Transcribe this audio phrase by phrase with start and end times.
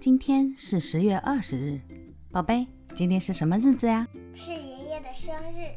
[0.00, 1.78] 今天是十月二十日，
[2.32, 4.08] 宝贝，今天是什么日子呀？
[4.34, 5.76] 是爷爷的生日。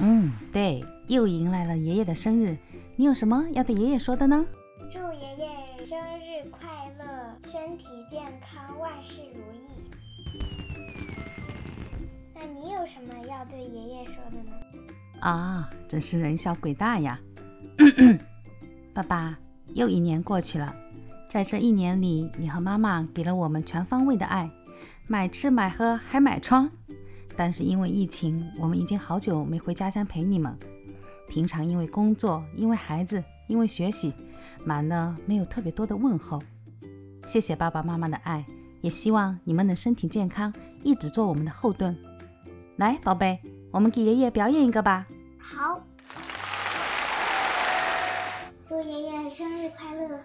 [0.00, 2.58] 嗯，对，又迎来了爷爷的生日，
[2.96, 4.44] 你有什么要对爷爷说的呢？
[4.90, 9.88] 祝爷爷生日快乐，身体健康，万事如意。
[12.34, 14.50] 那你有什么要对爷爷说的呢？
[15.20, 17.20] 啊，真是人小鬼大呀！
[18.92, 19.38] 爸爸，
[19.74, 20.74] 又一年过去了，
[21.30, 24.50] 在这一年里，你和妈妈给了我们全方位的爱，
[25.06, 26.68] 买吃买喝还买床。
[27.36, 30.58] 但是因为疫情，我们已经好久没回家乡陪你们。
[31.28, 34.12] 平常因为工作，因为孩子，因为学习，
[34.64, 36.42] 忙了没有特别多的问候。
[37.24, 38.44] 谢谢爸爸妈妈的爱，
[38.80, 40.52] 也希望你们能身体健康，
[40.82, 41.96] 一直做我们的后盾。
[42.74, 43.38] 来，宝贝，
[43.70, 45.06] 我们给爷爷表演一个吧。
[45.38, 45.80] 好，
[48.68, 50.18] 祝爷爷生日快乐！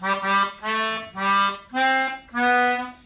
[0.00, 0.76] Ha ha ha
[1.14, 1.30] ha
[1.72, 1.88] ha
[2.32, 2.99] ha.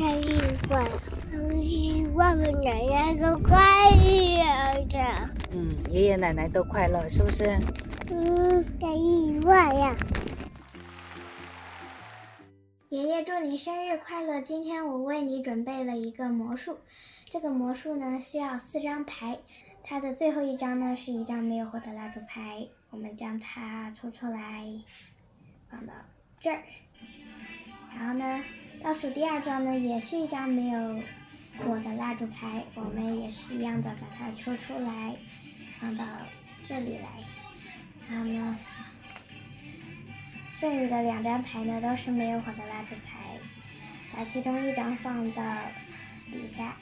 [0.00, 0.98] 生日快乐，
[1.30, 4.98] 生日快乐，奶奶都快乐的。
[5.52, 7.44] 嗯，爷爷奶奶都快乐，是不是？
[8.10, 9.94] 嗯，生日快乐。
[12.88, 14.40] 爷爷祝你生日快乐！
[14.40, 16.78] 今天我为你准备了一个魔术，
[17.30, 19.38] 这个魔术呢需要四张牌，
[19.84, 24.66] 它的最后一张呢是一张没有火的蜡烛牌，我们将它抽出来，
[25.68, 25.92] 放到
[26.40, 26.62] 这儿。
[27.94, 28.42] 然后呢，
[28.82, 31.02] 倒数第二张呢也是一张没有
[31.58, 35.14] 火的蜡烛牌，我们也是一样的把它抽出来，
[35.78, 36.04] 放到
[36.64, 37.08] 这里来。
[38.08, 38.58] 然后呢，
[40.48, 43.38] 剩余的两张牌呢都是没有火的蜡烛牌，
[44.14, 45.42] 把其中一张放到
[46.32, 46.74] 底下，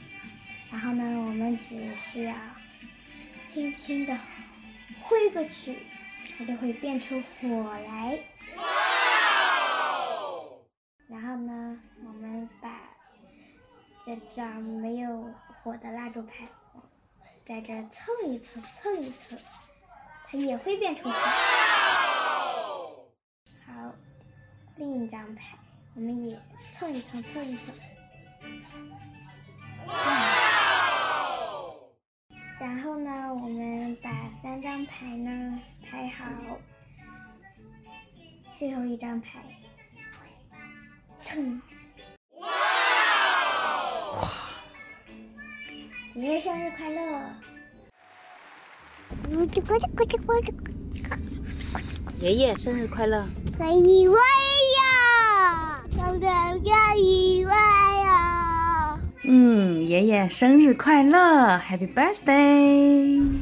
[0.70, 2.34] 然后呢，我们只需要
[3.46, 4.16] 轻轻的
[5.00, 5.76] 挥过去，
[6.38, 7.48] 它就会变出火
[7.80, 8.18] 来。
[11.08, 12.80] 然后呢，我们把
[14.04, 16.46] 这张没有火的蜡烛牌
[17.46, 19.38] 在这蹭一蹭，蹭一蹭，
[20.26, 21.14] 它也会变出火。
[23.64, 23.94] 好，
[24.76, 25.58] 另一张牌
[25.94, 26.38] 我们也
[26.72, 27.74] 蹭一蹭，蹭一蹭。
[32.60, 36.26] 然后呢，我们把三张牌呢排好，
[38.56, 39.42] 最后一张牌。
[41.22, 41.60] 蹭！
[42.38, 42.48] 哇！
[46.14, 47.00] 爷爷生日快乐！
[52.20, 53.24] 爷爷生日快乐！
[53.56, 55.82] 快意外呀！
[55.96, 58.98] 刚刚要意外呀！
[59.24, 63.40] 嗯，爷爷生日快乐，Happy Birthday！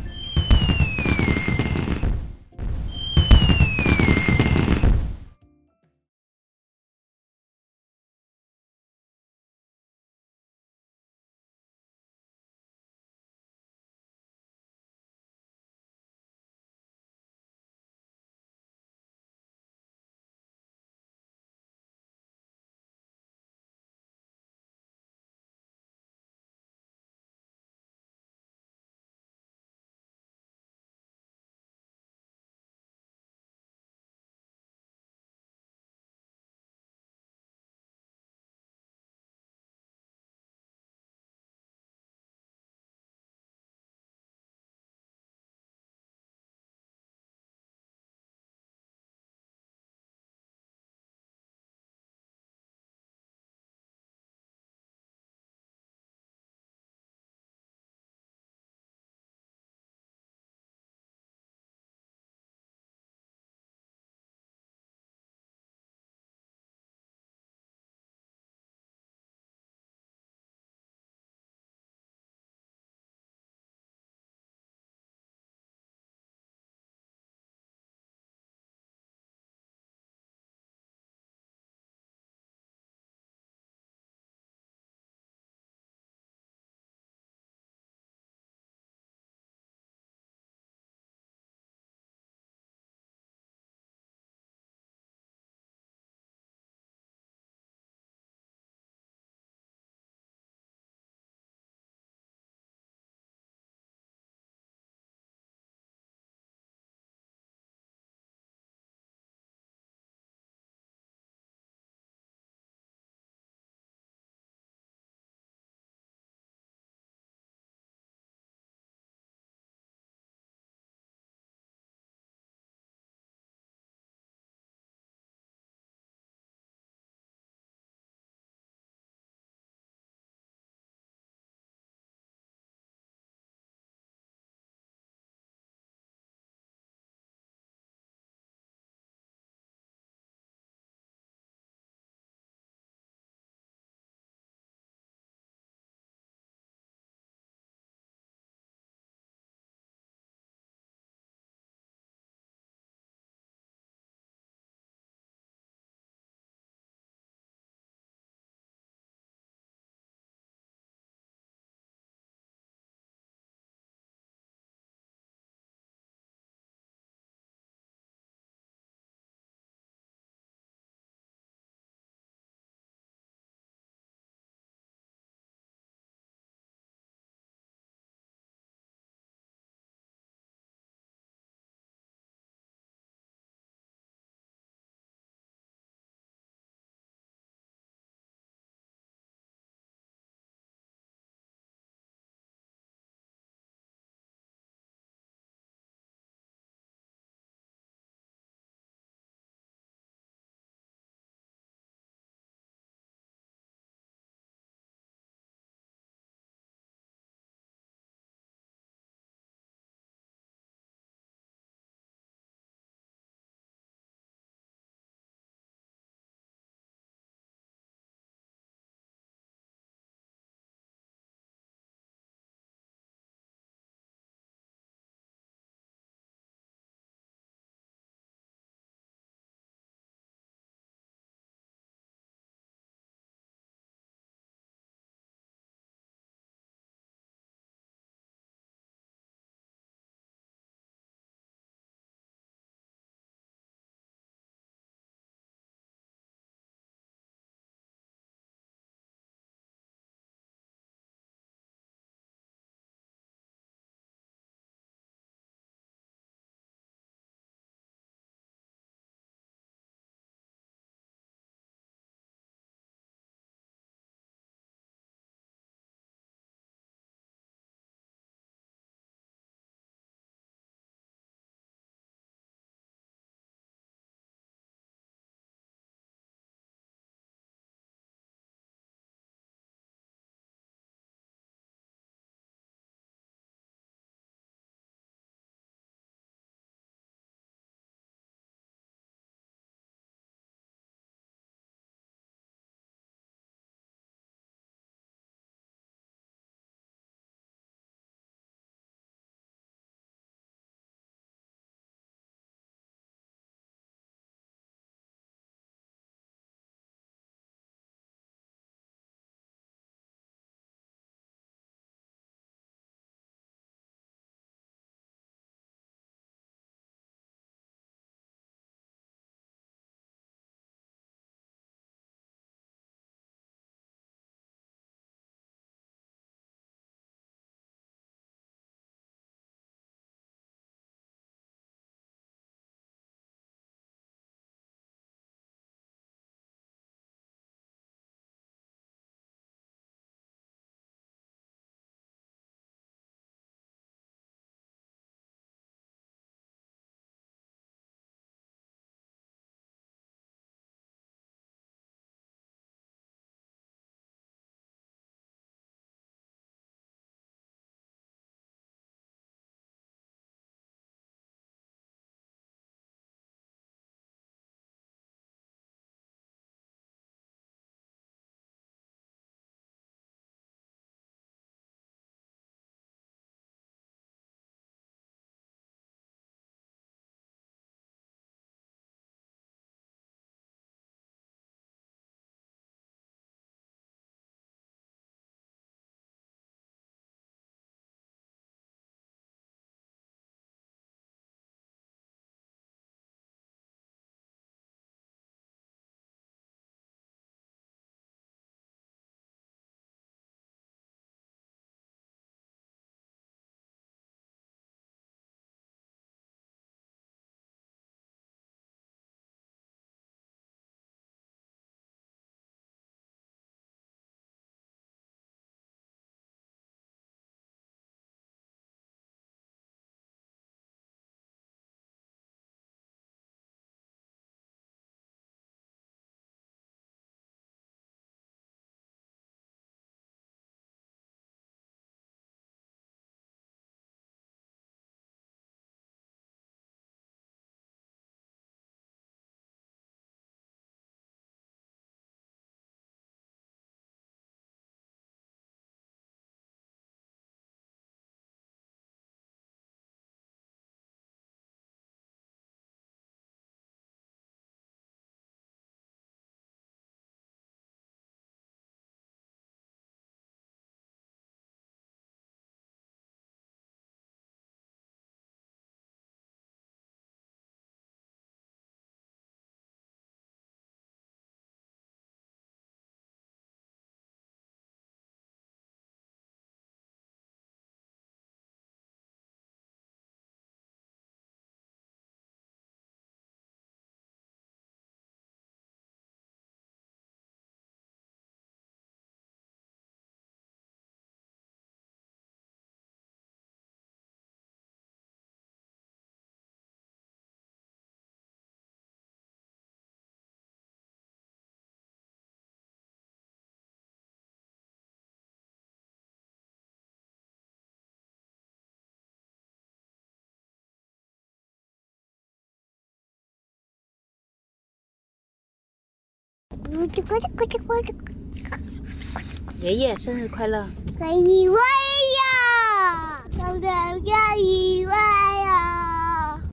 [519.60, 520.66] 爷爷生日快乐！